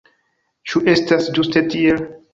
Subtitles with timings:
[0.71, 2.07] Ĉu estas ĝuste tiel?